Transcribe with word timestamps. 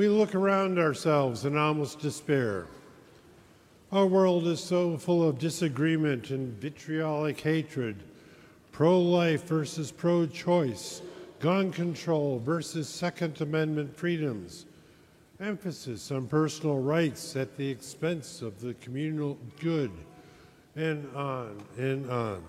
We 0.00 0.08
look 0.08 0.34
around 0.34 0.78
ourselves 0.78 1.44
in 1.44 1.58
almost 1.58 2.00
despair. 2.00 2.68
Our 3.92 4.06
world 4.06 4.46
is 4.46 4.58
so 4.58 4.96
full 4.96 5.28
of 5.28 5.38
disagreement 5.38 6.30
and 6.30 6.58
vitriolic 6.58 7.38
hatred 7.38 7.96
pro 8.72 8.98
life 8.98 9.44
versus 9.44 9.92
pro 9.92 10.24
choice, 10.24 11.02
gun 11.38 11.70
control 11.70 12.38
versus 12.38 12.88
Second 12.88 13.42
Amendment 13.42 13.94
freedoms, 13.94 14.64
emphasis 15.38 16.10
on 16.10 16.28
personal 16.28 16.78
rights 16.78 17.36
at 17.36 17.58
the 17.58 17.68
expense 17.68 18.40
of 18.40 18.58
the 18.58 18.72
communal 18.80 19.36
good, 19.60 19.90
and 20.76 21.14
on 21.14 21.62
and 21.76 22.10
on. 22.10 22.42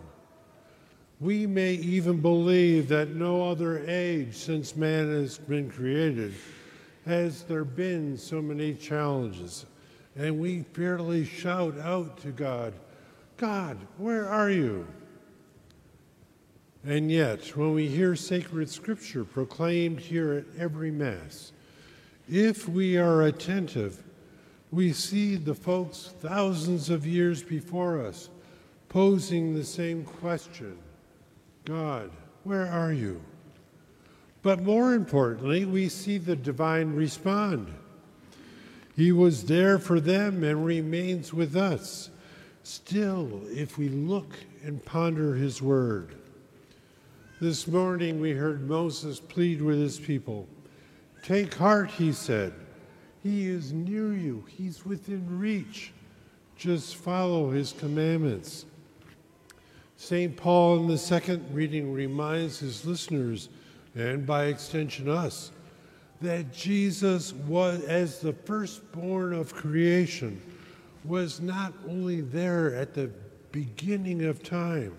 We 1.19 1.47
may 1.47 1.73
even 1.73 2.21
believe 2.21 2.87
that 2.87 3.09
no 3.09 3.49
other 3.51 3.83
age 3.85 4.35
since 4.37 4.77
man 4.77 5.09
has 5.09 5.37
been 5.37 5.69
created 5.69 6.33
has 7.05 7.43
there 7.43 7.63
been 7.63 8.17
so 8.17 8.41
many 8.41 8.73
challenges. 8.73 9.65
And 10.15 10.39
we 10.39 10.63
fairly 10.73 11.25
shout 11.25 11.79
out 11.79 12.17
to 12.21 12.31
God, 12.31 12.73
God, 13.37 13.77
where 13.97 14.27
are 14.27 14.49
you? 14.49 14.87
And 16.83 17.11
yet, 17.11 17.55
when 17.55 17.73
we 17.73 17.87
hear 17.87 18.15
sacred 18.15 18.69
scripture 18.69 19.23
proclaimed 19.23 19.99
here 19.99 20.33
at 20.33 20.45
every 20.59 20.91
Mass, 20.91 21.53
if 22.27 22.67
we 22.67 22.97
are 22.97 23.23
attentive, 23.23 24.03
we 24.71 24.91
see 24.91 25.35
the 25.35 25.53
folks 25.53 26.13
thousands 26.19 26.89
of 26.89 27.05
years 27.05 27.43
before 27.43 28.03
us 28.03 28.29
posing 28.89 29.53
the 29.53 29.63
same 29.63 30.03
question 30.03 30.77
God, 31.65 32.09
where 32.43 32.67
are 32.67 32.91
you? 32.91 33.21
But 34.43 34.63
more 34.63 34.93
importantly, 34.93 35.65
we 35.65 35.87
see 35.89 36.17
the 36.17 36.35
divine 36.35 36.95
respond. 36.95 37.73
He 38.95 39.11
was 39.11 39.45
there 39.45 39.77
for 39.77 39.99
them 39.99 40.43
and 40.43 40.65
remains 40.65 41.33
with 41.33 41.55
us. 41.55 42.09
Still, 42.63 43.41
if 43.49 43.77
we 43.77 43.89
look 43.89 44.35
and 44.63 44.83
ponder 44.83 45.35
his 45.35 45.61
word. 45.61 46.15
This 47.39 47.67
morning 47.67 48.19
we 48.19 48.31
heard 48.31 48.67
Moses 48.67 49.19
plead 49.19 49.61
with 49.61 49.79
his 49.79 49.99
people. 49.99 50.47
Take 51.23 51.53
heart, 51.55 51.89
he 51.89 52.11
said. 52.11 52.53
He 53.23 53.47
is 53.47 53.71
near 53.71 54.13
you, 54.13 54.43
he's 54.47 54.85
within 54.85 55.39
reach. 55.39 55.91
Just 56.55 56.95
follow 56.95 57.49
his 57.49 57.73
commandments. 57.73 58.65
St. 59.97 60.35
Paul 60.35 60.81
in 60.81 60.87
the 60.87 60.97
second 60.97 61.45
reading 61.53 61.93
reminds 61.93 62.59
his 62.59 62.85
listeners, 62.85 63.49
and 63.95 64.25
by 64.25 64.45
extension 64.45 65.09
us, 65.09 65.51
that 66.21 66.53
Jesus 66.53 67.33
was, 67.33 67.83
as 67.83 68.19
the 68.19 68.33
firstborn 68.33 69.33
of 69.33 69.53
creation, 69.53 70.41
was 71.03 71.41
not 71.41 71.73
only 71.87 72.21
there 72.21 72.75
at 72.75 72.93
the 72.93 73.09
beginning 73.51 74.25
of 74.25 74.43
time, 74.43 74.93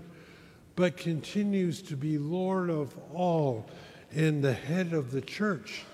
but 0.74 0.96
continues 0.96 1.80
to 1.82 1.96
be 1.96 2.18
Lord 2.18 2.70
of 2.70 2.94
all 3.14 3.66
and 4.14 4.42
the 4.42 4.52
head 4.52 4.92
of 4.92 5.10
the 5.10 5.20
church, 5.20 5.84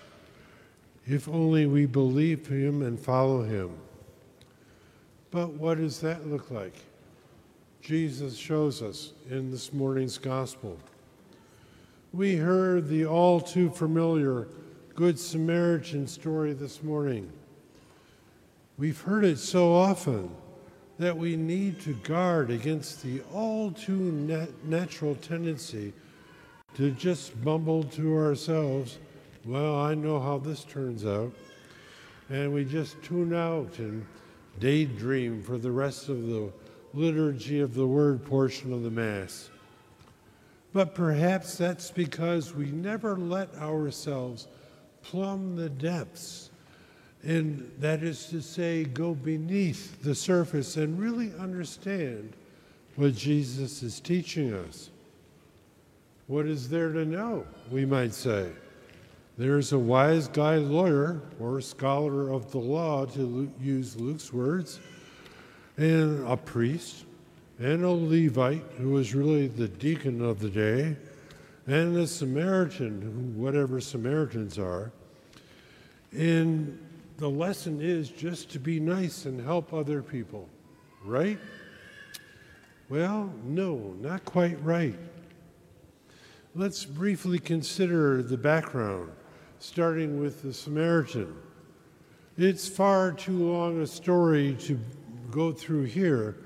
if 1.06 1.28
only 1.28 1.66
we 1.66 1.86
believe 1.86 2.46
him 2.46 2.82
and 2.82 2.98
follow 2.98 3.42
him. 3.42 3.70
But 5.30 5.50
what 5.50 5.78
does 5.78 6.00
that 6.00 6.26
look 6.26 6.50
like? 6.50 6.74
Jesus 7.82 8.36
shows 8.36 8.82
us 8.82 9.12
in 9.30 9.50
this 9.50 9.72
morning's 9.72 10.18
gospel. 10.18 10.78
We 12.18 12.34
heard 12.34 12.88
the 12.88 13.06
all 13.06 13.40
too 13.40 13.70
familiar 13.70 14.48
Good 14.96 15.20
Samaritan 15.20 16.08
story 16.08 16.52
this 16.52 16.82
morning. 16.82 17.30
We've 18.76 19.00
heard 19.00 19.24
it 19.24 19.38
so 19.38 19.72
often 19.72 20.28
that 20.98 21.16
we 21.16 21.36
need 21.36 21.80
to 21.82 21.94
guard 21.94 22.50
against 22.50 23.04
the 23.04 23.22
all 23.32 23.70
too 23.70 24.10
nat- 24.10 24.64
natural 24.64 25.14
tendency 25.14 25.92
to 26.74 26.90
just 26.90 27.36
mumble 27.36 27.84
to 27.84 28.16
ourselves, 28.16 28.98
Well, 29.44 29.76
I 29.76 29.94
know 29.94 30.18
how 30.18 30.38
this 30.38 30.64
turns 30.64 31.06
out. 31.06 31.30
And 32.30 32.52
we 32.52 32.64
just 32.64 33.00
tune 33.00 33.32
out 33.32 33.78
and 33.78 34.04
daydream 34.58 35.40
for 35.40 35.56
the 35.56 35.70
rest 35.70 36.08
of 36.08 36.26
the 36.26 36.50
liturgy 36.94 37.60
of 37.60 37.74
the 37.74 37.86
word 37.86 38.24
portion 38.24 38.72
of 38.72 38.82
the 38.82 38.90
Mass. 38.90 39.50
But 40.72 40.94
perhaps 40.94 41.56
that's 41.56 41.90
because 41.90 42.54
we 42.54 42.66
never 42.66 43.16
let 43.16 43.54
ourselves 43.56 44.48
plumb 45.02 45.56
the 45.56 45.70
depths, 45.70 46.50
and 47.22 47.70
that 47.78 48.02
is 48.02 48.26
to 48.26 48.42
say, 48.42 48.84
go 48.84 49.14
beneath 49.14 50.02
the 50.02 50.14
surface 50.14 50.76
and 50.76 50.98
really 50.98 51.32
understand 51.38 52.34
what 52.96 53.14
Jesus 53.14 53.82
is 53.82 54.00
teaching 54.00 54.52
us. 54.52 54.90
What 56.26 56.46
is 56.46 56.68
there 56.68 56.92
to 56.92 57.04
know, 57.04 57.46
we 57.70 57.86
might 57.86 58.12
say? 58.12 58.50
There's 59.38 59.72
a 59.72 59.78
wise 59.78 60.28
guy 60.28 60.56
lawyer 60.56 61.22
or 61.40 61.60
scholar 61.60 62.30
of 62.30 62.50
the 62.50 62.58
law, 62.58 63.06
to 63.06 63.50
use 63.60 63.96
Luke's 63.96 64.32
words, 64.32 64.80
and 65.76 66.26
a 66.28 66.36
priest, 66.36 67.04
and 67.58 67.84
a 67.84 67.90
Levite, 67.90 68.64
who 68.78 68.90
was 68.90 69.14
really 69.14 69.48
the 69.48 69.68
deacon 69.68 70.22
of 70.22 70.40
the 70.40 70.48
day, 70.48 70.96
and 71.66 71.96
a 71.96 72.06
Samaritan, 72.06 73.36
whatever 73.36 73.80
Samaritans 73.80 74.58
are. 74.58 74.92
And 76.12 76.78
the 77.18 77.28
lesson 77.28 77.80
is 77.80 78.10
just 78.10 78.50
to 78.52 78.60
be 78.60 78.78
nice 78.78 79.24
and 79.24 79.40
help 79.40 79.74
other 79.74 80.02
people, 80.02 80.48
right? 81.04 81.38
Well, 82.88 83.32
no, 83.44 83.94
not 84.00 84.24
quite 84.24 84.62
right. 84.64 84.98
Let's 86.54 86.84
briefly 86.84 87.38
consider 87.38 88.22
the 88.22 88.38
background, 88.38 89.10
starting 89.58 90.18
with 90.20 90.42
the 90.42 90.54
Samaritan. 90.54 91.34
It's 92.38 92.68
far 92.68 93.12
too 93.12 93.36
long 93.36 93.80
a 93.82 93.86
story 93.86 94.56
to 94.60 94.78
go 95.30 95.52
through 95.52 95.84
here, 95.84 96.36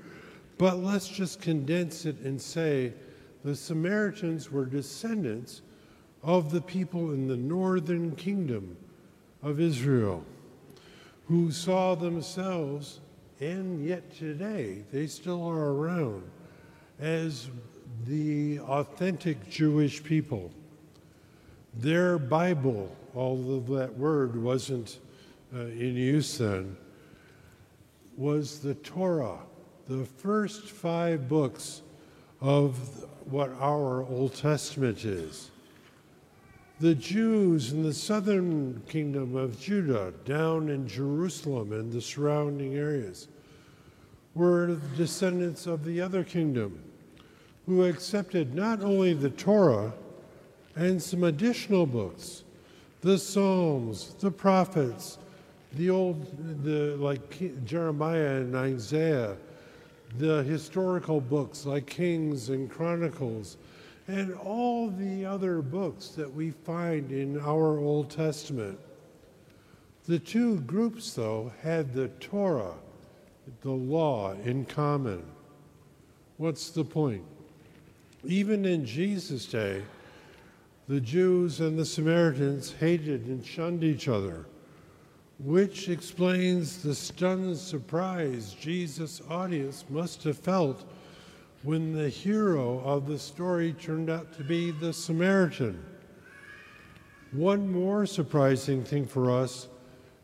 but 0.57 0.77
let's 0.77 1.07
just 1.07 1.41
condense 1.41 2.05
it 2.05 2.19
and 2.19 2.41
say 2.41 2.93
the 3.43 3.55
Samaritans 3.55 4.51
were 4.51 4.65
descendants 4.65 5.61
of 6.21 6.51
the 6.51 6.61
people 6.61 7.11
in 7.11 7.27
the 7.27 7.37
northern 7.37 8.15
kingdom 8.15 8.77
of 9.41 9.59
Israel 9.59 10.23
who 11.27 11.51
saw 11.51 11.95
themselves, 11.95 12.99
and 13.39 13.85
yet 13.85 14.13
today 14.15 14.83
they 14.91 15.07
still 15.07 15.45
are 15.47 15.71
around, 15.71 16.23
as 16.99 17.49
the 18.05 18.59
authentic 18.59 19.49
Jewish 19.49 20.03
people. 20.03 20.51
Their 21.75 22.17
Bible, 22.17 22.95
although 23.15 23.77
that 23.77 23.97
word 23.97 24.41
wasn't 24.41 24.99
uh, 25.55 25.59
in 25.61 25.95
use 25.95 26.37
then, 26.37 26.77
was 28.15 28.59
the 28.59 28.75
Torah, 28.75 29.39
the 29.87 30.05
first 30.05 30.69
five 30.69 31.27
books 31.27 31.81
of 32.39 32.77
what 33.29 33.51
our 33.59 34.03
Old 34.03 34.33
Testament 34.35 35.03
is. 35.03 35.49
The 36.79 36.95
Jews 36.95 37.71
in 37.71 37.83
the 37.83 37.93
southern 37.93 38.81
kingdom 38.87 39.35
of 39.35 39.59
Judah, 39.59 40.13
down 40.25 40.69
in 40.69 40.87
Jerusalem 40.87 41.71
and 41.71 41.91
the 41.91 42.01
surrounding 42.01 42.75
areas, 42.75 43.27
were 44.35 44.77
descendants 44.97 45.67
of 45.67 45.85
the 45.85 46.01
other 46.01 46.23
kingdom 46.23 46.81
who 47.65 47.85
accepted 47.85 48.53
not 48.53 48.81
only 48.81 49.13
the 49.13 49.29
Torah 49.29 49.93
and 50.75 51.01
some 51.01 51.23
additional 51.23 51.85
books, 51.85 52.43
the 53.01 53.17
Psalms, 53.17 54.15
the 54.19 54.31
prophets, 54.31 55.17
the 55.73 55.89
old, 55.89 56.63
the 56.63 56.95
like 56.97 57.65
Jeremiah 57.65 58.37
and 58.37 58.55
Isaiah, 58.55 59.37
the 60.17 60.43
historical 60.43 61.19
books 61.19 61.65
like 61.65 61.87
Kings 61.87 62.49
and 62.49 62.69
Chronicles, 62.69 63.57
and 64.07 64.33
all 64.35 64.89
the 64.89 65.25
other 65.25 65.61
books 65.61 66.09
that 66.09 66.33
we 66.33 66.51
find 66.51 67.11
in 67.11 67.39
our 67.39 67.77
Old 67.79 68.09
Testament. 68.09 68.79
The 70.05 70.19
two 70.19 70.59
groups, 70.61 71.13
though, 71.13 71.53
had 71.61 71.93
the 71.93 72.09
Torah, 72.19 72.75
the 73.61 73.71
law, 73.71 74.33
in 74.43 74.65
common. 74.65 75.23
What's 76.37 76.69
the 76.69 76.83
point? 76.83 77.23
Even 78.25 78.65
in 78.65 78.85
Jesus' 78.85 79.45
day, 79.45 79.83
the 80.89 80.99
Jews 80.99 81.61
and 81.61 81.79
the 81.79 81.85
Samaritans 81.85 82.73
hated 82.73 83.27
and 83.27 83.45
shunned 83.45 83.83
each 83.83 84.09
other, 84.09 84.45
which 85.39 85.89
explains 85.89 86.83
the 86.83 86.93
stunned 86.93 87.57
surprise 87.57 88.55
Jesus' 88.59 89.21
audience 89.29 89.83
must 89.89 90.23
have 90.23 90.37
felt 90.37 90.83
when 91.63 91.93
the 91.93 92.09
hero 92.09 92.79
of 92.79 93.07
the 93.07 93.17
story 93.17 93.73
turned 93.73 94.09
out 94.09 94.35
to 94.37 94.43
be 94.43 94.71
the 94.71 94.93
Samaritan. 94.93 95.83
One 97.31 97.71
more 97.71 98.05
surprising 98.05 98.83
thing 98.83 99.05
for 99.05 99.31
us 99.31 99.67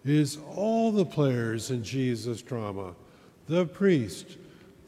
is 0.06 0.38
all 0.56 0.92
the 0.92 1.06
players 1.06 1.72
in 1.72 1.84
Jesus' 1.84 2.42
drama 2.42 2.94
the 3.48 3.66
priest, 3.66 4.38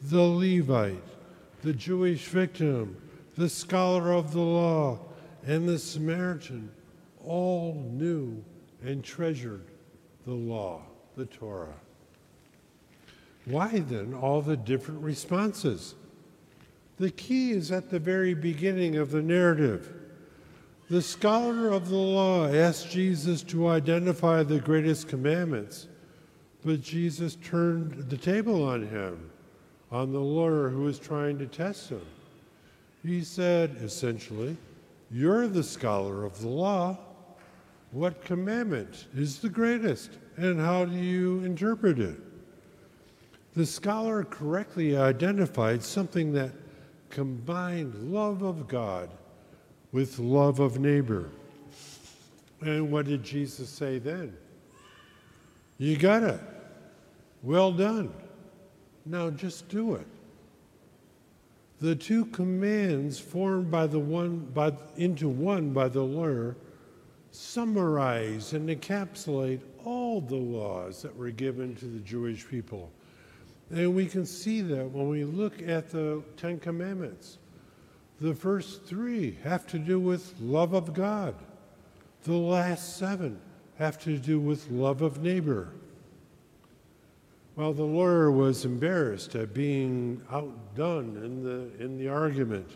the 0.02 0.22
Levite, 0.22 1.02
the 1.62 1.72
Jewish 1.72 2.26
victim, 2.26 2.96
the 3.36 3.48
scholar 3.48 4.12
of 4.12 4.32
the 4.32 4.40
law, 4.40 5.00
and 5.44 5.68
the 5.68 5.80
Samaritan 5.80 6.70
all 7.24 7.74
knew 7.90 8.44
and 8.84 9.02
treasured 9.02 9.71
the 10.26 10.32
law, 10.32 10.82
the 11.16 11.26
Torah. 11.26 11.74
Why 13.44 13.80
then 13.80 14.14
all 14.14 14.40
the 14.40 14.56
different 14.56 15.02
responses? 15.02 15.94
The 16.98 17.10
key 17.10 17.50
is 17.52 17.72
at 17.72 17.90
the 17.90 17.98
very 17.98 18.34
beginning 18.34 18.96
of 18.96 19.10
the 19.10 19.22
narrative. 19.22 19.92
The 20.88 21.02
scholar 21.02 21.70
of 21.70 21.88
the 21.88 21.96
law 21.96 22.46
asked 22.46 22.90
Jesus 22.90 23.42
to 23.44 23.68
identify 23.68 24.42
the 24.42 24.60
greatest 24.60 25.08
commandments, 25.08 25.88
but 26.64 26.82
Jesus 26.82 27.36
turned 27.42 28.10
the 28.10 28.16
table 28.16 28.62
on 28.62 28.86
him, 28.86 29.30
on 29.90 30.12
the 30.12 30.20
lawyer 30.20 30.68
who 30.68 30.82
was 30.82 30.98
trying 30.98 31.38
to 31.38 31.46
test 31.46 31.88
him. 31.88 32.02
He 33.02 33.24
said, 33.24 33.76
essentially, 33.80 34.56
You're 35.10 35.48
the 35.48 35.64
scholar 35.64 36.24
of 36.24 36.40
the 36.40 36.48
law. 36.48 36.98
What 37.92 38.24
commandment 38.24 39.06
is 39.14 39.38
the 39.38 39.50
greatest, 39.50 40.12
and 40.38 40.58
how 40.58 40.86
do 40.86 40.96
you 40.96 41.40
interpret 41.44 41.98
it? 41.98 42.16
The 43.54 43.66
scholar 43.66 44.24
correctly 44.24 44.96
identified 44.96 45.82
something 45.82 46.32
that 46.32 46.52
combined 47.10 47.94
love 48.10 48.40
of 48.40 48.66
God 48.66 49.10
with 49.92 50.18
love 50.18 50.58
of 50.58 50.80
neighbor. 50.80 51.28
And 52.62 52.90
what 52.90 53.04
did 53.04 53.22
Jesus 53.22 53.68
say 53.68 53.98
then? 53.98 54.34
You 55.76 55.98
got 55.98 56.22
it. 56.22 56.40
Well 57.42 57.72
done. 57.72 58.10
Now 59.04 59.28
just 59.28 59.68
do 59.68 59.96
it. 59.96 60.06
The 61.80 61.94
two 61.94 62.24
commands 62.26 63.18
formed 63.18 63.70
by 63.70 63.86
the 63.86 63.98
one 63.98 64.38
by, 64.54 64.72
into 64.96 65.28
one 65.28 65.74
by 65.74 65.88
the 65.88 66.02
lawyer 66.02 66.56
summarize 67.32 68.52
and 68.52 68.68
encapsulate 68.68 69.60
all 69.84 70.20
the 70.20 70.36
laws 70.36 71.02
that 71.02 71.16
were 71.16 71.30
given 71.30 71.74
to 71.76 71.86
the 71.86 72.00
Jewish 72.00 72.46
people. 72.46 72.90
And 73.70 73.94
we 73.94 74.06
can 74.06 74.26
see 74.26 74.60
that 74.60 74.90
when 74.90 75.08
we 75.08 75.24
look 75.24 75.60
at 75.62 75.90
the 75.90 76.22
Ten 76.36 76.60
Commandments. 76.60 77.38
The 78.20 78.34
first 78.34 78.84
three 78.84 79.38
have 79.42 79.66
to 79.68 79.78
do 79.78 79.98
with 79.98 80.34
love 80.40 80.74
of 80.74 80.92
God. 80.92 81.34
The 82.24 82.34
last 82.34 82.98
seven 82.98 83.40
have 83.78 83.98
to 84.04 84.18
do 84.18 84.38
with 84.38 84.70
love 84.70 85.02
of 85.02 85.22
neighbor. 85.22 85.72
Well, 87.56 87.72
the 87.72 87.82
lawyer 87.82 88.30
was 88.30 88.64
embarrassed 88.64 89.34
at 89.34 89.52
being 89.52 90.22
outdone 90.30 91.16
in 91.16 91.42
the, 91.42 91.84
in 91.84 91.98
the 91.98 92.08
argument, 92.08 92.70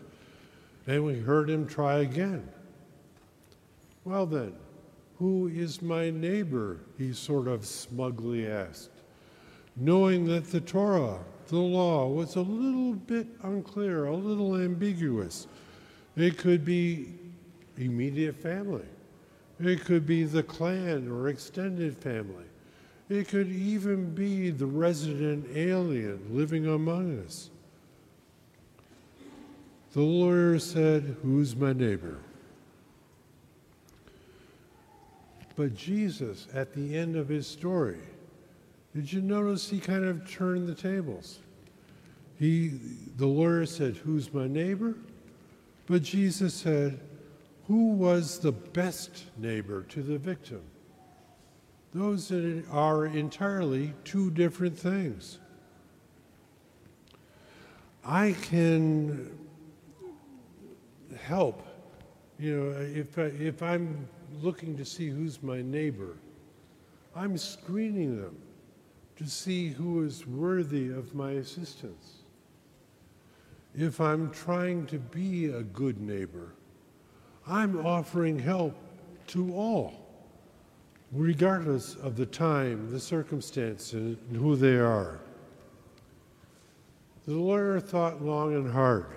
and 0.85 1.05
we 1.05 1.19
heard 1.19 1.49
him 1.49 1.67
try 1.67 1.99
again. 1.99 2.47
Well, 4.07 4.25
then, 4.25 4.53
who 5.19 5.49
is 5.49 5.81
my 5.81 6.09
neighbor? 6.11 6.79
He 6.97 7.11
sort 7.11 7.49
of 7.49 7.65
smugly 7.65 8.47
asked, 8.47 9.01
knowing 9.75 10.23
that 10.27 10.49
the 10.49 10.61
Torah, 10.61 11.19
the 11.49 11.57
law, 11.57 12.07
was 12.07 12.37
a 12.37 12.41
little 12.41 12.93
bit 12.93 13.27
unclear, 13.43 14.05
a 14.05 14.15
little 14.15 14.55
ambiguous. 14.55 15.47
It 16.15 16.37
could 16.37 16.63
be 16.63 17.15
immediate 17.75 18.37
family, 18.37 18.85
it 19.59 19.83
could 19.83 20.05
be 20.05 20.23
the 20.23 20.43
clan 20.43 21.11
or 21.11 21.27
extended 21.27 21.97
family, 21.97 22.45
it 23.09 23.27
could 23.27 23.49
even 23.49 24.15
be 24.15 24.51
the 24.51 24.67
resident 24.67 25.45
alien 25.53 26.21
living 26.31 26.65
among 26.65 27.25
us. 27.25 27.49
The 29.91 30.01
lawyer 30.01 30.59
said, 30.59 31.17
Who's 31.23 31.57
my 31.57 31.73
neighbor? 31.73 32.19
But 35.57 35.75
Jesus, 35.75 36.47
at 36.53 36.73
the 36.73 36.95
end 36.95 37.15
of 37.15 37.27
his 37.27 37.47
story, 37.47 37.97
did 38.95 39.11
you 39.11 39.21
notice 39.21 39.69
he 39.69 39.79
kind 39.79 40.05
of 40.05 40.29
turned 40.31 40.67
the 40.67 40.75
tables? 40.75 41.39
He, 42.39 42.79
the 43.17 43.25
lawyer 43.25 43.65
said, 43.65 43.97
Who's 43.97 44.31
my 44.31 44.47
neighbor? 44.47 44.95
But 45.87 46.03
Jesus 46.03 46.53
said, 46.53 46.99
Who 47.65 47.87
was 47.87 48.37
the 48.37 48.51
best 48.51 49.25
neighbor 49.35 49.81
to 49.89 50.03
the 50.03 50.19
victim? 50.19 50.61
Those 51.91 52.31
are 52.31 53.07
entirely 53.07 53.93
two 54.03 54.29
different 54.29 54.77
things. 54.77 55.39
I 58.05 58.35
can 58.43 59.35
help, 61.19 61.66
you 62.39 62.55
know, 62.55 62.79
if, 62.79 63.17
I, 63.17 63.23
if 63.23 63.63
I'm 63.63 64.07
looking 64.41 64.77
to 64.77 64.85
see 64.85 65.09
who's 65.09 65.41
my 65.41 65.61
neighbor. 65.61 66.17
I'm 67.15 67.37
screening 67.37 68.21
them 68.21 68.37
to 69.15 69.27
see 69.27 69.69
who 69.69 70.03
is 70.03 70.27
worthy 70.27 70.89
of 70.89 71.15
my 71.15 71.31
assistance. 71.31 72.17
If 73.75 73.99
I'm 73.99 74.31
trying 74.31 74.85
to 74.87 74.99
be 74.99 75.45
a 75.47 75.63
good 75.63 75.99
neighbor, 75.99 76.53
I'm 77.47 77.85
offering 77.85 78.37
help 78.37 78.75
to 79.27 79.53
all, 79.53 79.93
regardless 81.11 81.95
of 81.95 82.15
the 82.15 82.25
time, 82.25 82.91
the 82.91 82.99
circumstance, 82.99 83.93
and 83.93 84.17
who 84.35 84.55
they 84.55 84.75
are. 84.75 85.19
The 87.25 87.33
lawyer 87.33 87.79
thought 87.79 88.21
long 88.21 88.53
and 88.55 88.71
hard. 88.71 89.07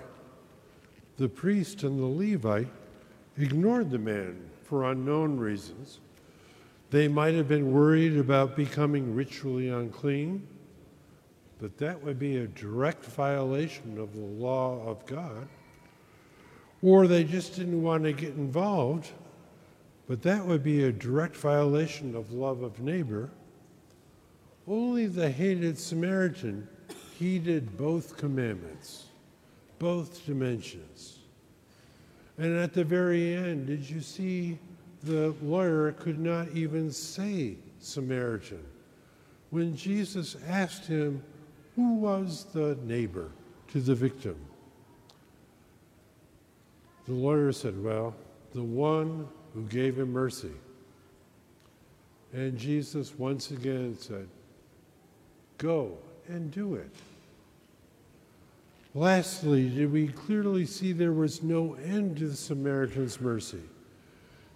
The 1.17 1.29
priest 1.29 1.83
and 1.83 1.99
the 1.99 2.05
Levite 2.05 2.67
ignored 3.37 3.89
the 3.89 3.99
man 3.99 4.49
for 4.63 4.91
unknown 4.91 5.37
reasons. 5.37 5.99
They 6.89 7.07
might 7.07 7.33
have 7.35 7.47
been 7.47 7.71
worried 7.71 8.17
about 8.17 8.55
becoming 8.55 9.15
ritually 9.15 9.69
unclean, 9.69 10.45
but 11.59 11.77
that 11.77 12.03
would 12.03 12.19
be 12.19 12.37
a 12.37 12.47
direct 12.47 13.05
violation 13.05 13.97
of 13.97 14.13
the 14.13 14.19
law 14.19 14.85
of 14.85 15.05
God. 15.05 15.47
Or 16.81 17.07
they 17.07 17.23
just 17.23 17.55
didn't 17.55 17.81
want 17.81 18.03
to 18.03 18.11
get 18.11 18.35
involved, 18.35 19.11
but 20.07 20.21
that 20.23 20.45
would 20.45 20.63
be 20.63 20.83
a 20.83 20.91
direct 20.91 21.37
violation 21.37 22.15
of 22.15 22.33
love 22.33 22.63
of 22.63 22.81
neighbor. 22.81 23.29
Only 24.67 25.05
the 25.05 25.29
hated 25.29 25.77
Samaritan 25.77 26.67
heeded 27.17 27.77
both 27.77 28.17
commandments, 28.17 29.05
both 29.79 30.25
dimensions. 30.25 31.20
And 32.41 32.57
at 32.57 32.73
the 32.73 32.83
very 32.83 33.35
end, 33.35 33.67
did 33.67 33.87
you 33.87 34.01
see 34.01 34.57
the 35.03 35.35
lawyer 35.43 35.91
could 35.91 36.17
not 36.17 36.47
even 36.55 36.91
say 36.91 37.57
Samaritan? 37.77 38.63
When 39.51 39.75
Jesus 39.75 40.35
asked 40.47 40.87
him, 40.87 41.21
Who 41.75 41.97
was 41.97 42.45
the 42.51 42.79
neighbor 42.81 43.29
to 43.67 43.79
the 43.79 43.93
victim? 43.93 44.35
The 47.05 47.13
lawyer 47.13 47.51
said, 47.51 47.79
Well, 47.79 48.15
the 48.55 48.63
one 48.63 49.27
who 49.53 49.61
gave 49.67 49.99
him 49.99 50.11
mercy. 50.11 50.55
And 52.33 52.57
Jesus 52.57 53.13
once 53.19 53.51
again 53.51 53.95
said, 53.99 54.27
Go 55.59 55.95
and 56.27 56.49
do 56.49 56.73
it. 56.73 56.89
Lastly, 58.93 59.69
did 59.69 59.91
we 59.91 60.09
clearly 60.09 60.65
see 60.65 60.91
there 60.91 61.13
was 61.13 61.41
no 61.41 61.75
end 61.75 62.17
to 62.17 62.27
the 62.27 62.35
Samaritan's 62.35 63.21
mercy? 63.21 63.61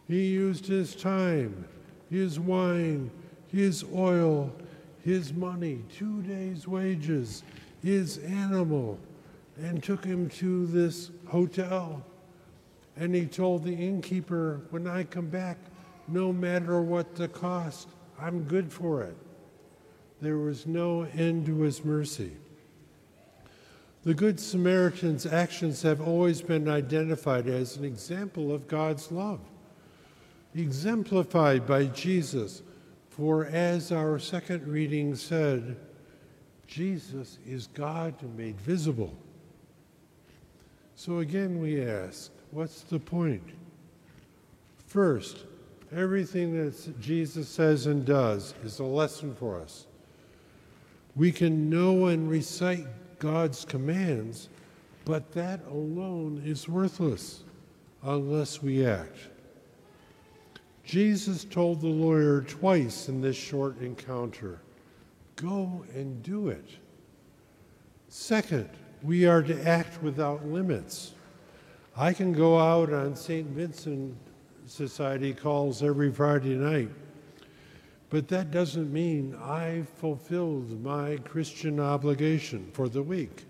He 0.10 0.26
used 0.26 0.66
his 0.68 0.94
time, 0.94 1.66
his 2.10 2.38
wine, 2.38 3.12
his 3.48 3.86
oil, 3.94 4.54
his 5.04 5.32
money, 5.34 5.84
two 5.96 6.22
days' 6.24 6.68
wages, 6.68 7.44
his 7.82 8.18
animal, 8.18 9.00
and 9.58 9.82
took 9.82 10.04
him 10.04 10.30
to 10.32 10.68
this 10.68 11.12
hotel. 11.28 12.04
And 12.98 13.16
he 13.16 13.26
told 13.26 13.64
the 13.64 13.74
innkeeper, 13.74 14.62
When 14.70 14.86
I 14.86 15.06
come 15.06 15.28
back, 15.28 15.58
no 16.10 16.34
matter 16.34 16.82
what 16.82 17.16
the 17.16 17.30
cost, 17.30 17.88
I'm 18.20 18.44
good 18.44 18.72
for 18.72 19.02
it. 19.04 19.16
There 20.22 20.38
was 20.38 20.68
no 20.68 21.04
end 21.04 21.46
to 21.46 21.62
his 21.62 21.86
mercy. 21.86 22.34
The 24.06 24.14
Good 24.14 24.40
Samaritan's 24.40 25.26
actions 25.26 25.82
have 25.82 26.00
always 26.00 26.42
been 26.42 26.70
identified 26.70 27.48
as 27.48 27.76
an 27.76 27.84
example 27.84 28.54
of 28.54 28.68
God's 28.68 29.12
love, 29.12 29.42
exemplified 30.54 31.68
by 31.68 31.88
Jesus. 31.88 32.62
For 33.10 33.46
as 33.46 33.92
our 33.92 34.18
second 34.20 34.68
reading 34.68 35.16
said, 35.16 35.76
Jesus 36.68 37.40
is 37.46 37.68
God 37.68 38.14
made 38.38 38.62
visible. 38.62 39.14
So 40.96 41.20
again, 41.20 41.60
we 41.60 41.84
ask, 41.84 42.32
what's 42.52 42.82
the 42.82 43.00
point? 43.00 43.44
First, 44.88 45.46
Everything 45.96 46.54
that 46.58 47.00
Jesus 47.00 47.48
says 47.48 47.86
and 47.86 48.06
does 48.06 48.54
is 48.64 48.80
a 48.80 48.84
lesson 48.84 49.36
for 49.36 49.62
us. 49.62 49.86
We 51.16 51.32
can 51.32 51.70
know 51.70 52.08
and 52.08 52.30
recite 52.30 52.88
God's 53.20 53.66
commands, 53.66 54.50
but 55.04 55.32
that 55.34 55.62
alone 55.68 56.42
is 56.46 56.68
worthless 56.68 57.44
unless 58.04 58.62
we 58.62 58.86
act. 58.86 59.18
Jesus 60.84 61.44
told 61.44 61.82
the 61.82 61.88
lawyer 61.88 62.42
twice 62.42 63.10
in 63.10 63.22
this 63.22 63.36
short 63.36 63.80
encounter 63.82 64.60
go 65.36 65.84
and 65.94 66.22
do 66.24 66.50
it. 66.50 66.70
Second, 68.08 68.70
we 69.04 69.26
are 69.26 69.42
to 69.42 69.68
act 69.68 70.02
without 70.02 70.46
limits. 70.46 71.12
I 71.98 72.14
can 72.14 72.32
go 72.32 72.58
out 72.58 72.94
on 72.94 73.16
St. 73.16 73.48
Vincent 73.48 74.16
Society 74.68 75.34
calls 75.34 75.84
every 75.84 76.12
Friday 76.12 76.56
night, 76.56 76.90
but 78.10 78.28
that 78.28 78.52
doesn't 78.52 78.92
mean 78.94 79.36
I've 79.36 79.90
fulfilled 79.90 80.84
my 80.84 81.18
Christian 81.18 81.80
obligation 81.80 82.70
for 82.74 82.88
the 82.88 83.04
week. 83.04 83.46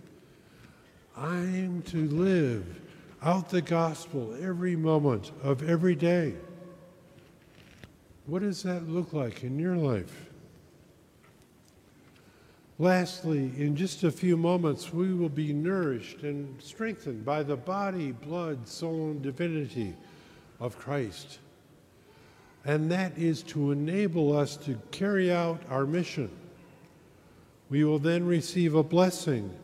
I'm 1.17 1.81
to 1.83 2.07
live 2.07 2.81
out 3.21 3.49
the 3.49 3.61
gospel 3.61 4.35
every 4.41 4.75
moment 4.75 5.31
of 5.43 5.67
every 5.67 5.95
day. 5.95 6.35
What 8.25 8.41
does 8.41 8.63
that 8.63 8.87
look 8.87 9.13
like 9.13 9.43
in 9.43 9.59
your 9.59 9.75
life? 9.75 10.29
Lastly, 12.77 13.53
in 13.57 13.75
just 13.75 14.03
a 14.03 14.11
few 14.11 14.35
moments, 14.35 14.91
we 14.91 15.13
will 15.13 15.29
be 15.29 15.53
nourished 15.53 16.23
and 16.23 16.61
strengthened 16.61 17.23
by 17.23 17.41
the 17.41 17.55
body, 17.55 18.11
blood, 18.11 18.67
soul, 18.67 19.11
and 19.11 19.21
divinity 19.21 19.95
of 20.59 20.77
Christ. 20.77 21.39
And 22.65 22.91
that 22.91 23.17
is 23.17 23.43
to 23.43 23.71
enable 23.71 24.35
us 24.35 24.57
to 24.57 24.79
carry 24.91 25.31
out 25.31 25.61
our 25.69 25.85
mission. 25.85 26.31
We 27.69 27.83
will 27.83 27.99
then 27.99 28.25
receive 28.25 28.73
a 28.73 28.83
blessing 28.83 29.55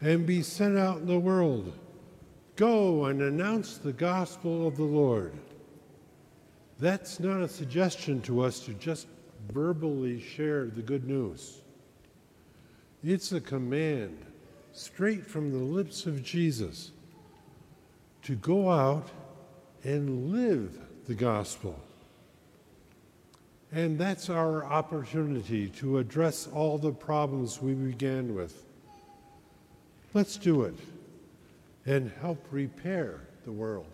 and 0.00 0.26
be 0.26 0.42
sent 0.42 0.78
out 0.78 0.98
in 0.98 1.06
the 1.06 1.18
world. 1.18 1.72
Go 2.56 3.04
and 3.04 3.20
announce 3.20 3.76
the 3.76 3.92
gospel 3.92 4.66
of 4.66 4.76
the 4.76 4.82
Lord. 4.82 5.32
That's 6.80 7.20
not 7.20 7.40
a 7.40 7.48
suggestion 7.48 8.22
to 8.22 8.42
us 8.42 8.60
to 8.60 8.74
just 8.74 9.08
verbally 9.50 10.20
share 10.20 10.66
the 10.66 10.82
good 10.82 11.06
news. 11.06 11.62
It's 13.04 13.32
a 13.32 13.40
command 13.40 14.24
straight 14.72 15.26
from 15.26 15.52
the 15.52 15.58
lips 15.58 16.06
of 16.06 16.22
Jesus 16.22 16.92
to 18.22 18.34
go 18.36 18.70
out 18.70 19.08
and 19.84 20.32
live 20.32 20.78
the 21.06 21.14
gospel. 21.14 21.78
And 23.72 23.98
that's 23.98 24.30
our 24.30 24.64
opportunity 24.64 25.68
to 25.70 25.98
address 25.98 26.46
all 26.46 26.78
the 26.78 26.92
problems 26.92 27.60
we 27.60 27.74
began 27.74 28.34
with. 28.34 28.64
Let's 30.14 30.36
do 30.38 30.62
it 30.62 30.74
and 31.84 32.10
help 32.20 32.44
repair 32.50 33.20
the 33.44 33.52
world. 33.52 33.86